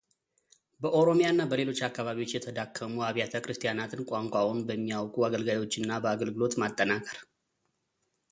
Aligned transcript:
በኦሮሚያ 0.83 1.25
እና 1.33 1.41
በሌሎች 1.49 1.79
አካባቢዎች 1.87 2.31
የተዳከሙ 2.35 2.95
አብያተ 3.09 3.33
ክርስቲያናትን 3.45 4.01
ቋንቋውን 4.11 4.63
በሚያውቁ 4.69 5.15
አገልጋዮች 5.27 5.75
እና 5.83 5.91
በአገልግሎት 6.05 6.55
ማጠናከር 6.63 7.19